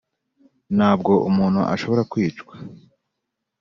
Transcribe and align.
nabwo 0.77 1.13
umuntu 1.29 1.61
ashobora 1.73 2.01
kwicwa 2.11 2.53